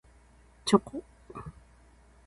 [0.65, 1.03] チョコ